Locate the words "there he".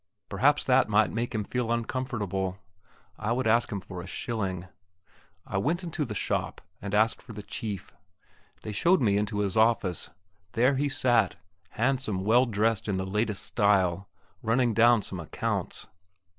10.53-10.89